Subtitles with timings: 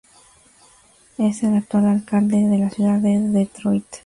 [1.19, 3.85] Es el actual alcalde de la ciudad de Detroit.